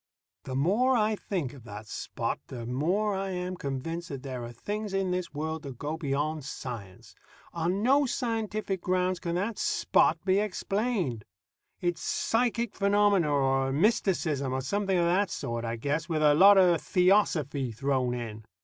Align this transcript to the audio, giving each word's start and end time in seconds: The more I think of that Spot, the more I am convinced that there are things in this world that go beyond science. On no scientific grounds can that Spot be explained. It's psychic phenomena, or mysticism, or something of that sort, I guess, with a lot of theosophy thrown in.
The 0.45 0.55
more 0.55 0.97
I 0.97 1.15
think 1.15 1.53
of 1.53 1.63
that 1.65 1.85
Spot, 1.85 2.39
the 2.47 2.65
more 2.65 3.13
I 3.13 3.29
am 3.29 3.55
convinced 3.55 4.09
that 4.09 4.23
there 4.23 4.43
are 4.43 4.51
things 4.51 4.95
in 4.95 5.11
this 5.11 5.31
world 5.31 5.61
that 5.61 5.77
go 5.77 5.95
beyond 5.95 6.43
science. 6.43 7.13
On 7.53 7.83
no 7.83 8.07
scientific 8.07 8.81
grounds 8.81 9.19
can 9.19 9.35
that 9.35 9.59
Spot 9.59 10.17
be 10.25 10.39
explained. 10.39 11.23
It's 11.81 12.01
psychic 12.01 12.73
phenomena, 12.73 13.31
or 13.31 13.71
mysticism, 13.71 14.53
or 14.53 14.61
something 14.61 14.97
of 14.97 15.05
that 15.05 15.29
sort, 15.29 15.63
I 15.65 15.75
guess, 15.75 16.09
with 16.09 16.23
a 16.23 16.33
lot 16.33 16.57
of 16.57 16.81
theosophy 16.81 17.71
thrown 17.71 18.15
in. 18.15 18.45